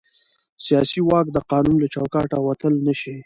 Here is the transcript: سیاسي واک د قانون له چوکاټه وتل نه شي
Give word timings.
سیاسي 0.65 0.99
واک 1.03 1.25
د 1.31 1.37
قانون 1.51 1.75
له 1.79 1.87
چوکاټه 1.95 2.37
وتل 2.45 2.73
نه 2.87 2.93
شي 3.01 3.15